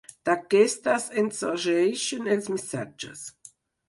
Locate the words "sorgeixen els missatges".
1.39-3.23